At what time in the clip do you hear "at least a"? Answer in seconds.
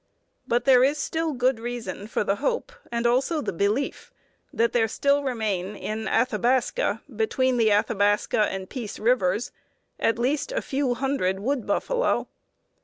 9.99-10.61